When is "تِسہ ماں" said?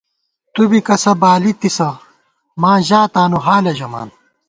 1.59-2.77